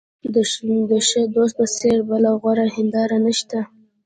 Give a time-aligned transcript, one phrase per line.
[0.33, 0.35] د
[1.07, 3.59] ښه دوست په څېر بله غوره هنداره نشته.